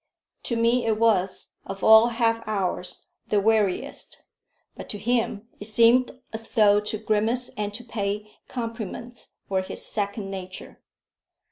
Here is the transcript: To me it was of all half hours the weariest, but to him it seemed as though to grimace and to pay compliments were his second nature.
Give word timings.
To 0.45 0.55
me 0.55 0.87
it 0.87 0.97
was 0.97 1.53
of 1.63 1.83
all 1.83 2.07
half 2.07 2.41
hours 2.47 3.05
the 3.27 3.39
weariest, 3.39 4.23
but 4.75 4.89
to 4.89 4.97
him 4.97 5.47
it 5.59 5.65
seemed 5.65 6.23
as 6.33 6.47
though 6.47 6.79
to 6.79 6.97
grimace 6.97 7.49
and 7.55 7.71
to 7.75 7.83
pay 7.83 8.39
compliments 8.47 9.27
were 9.47 9.61
his 9.61 9.85
second 9.85 10.31
nature. 10.31 10.79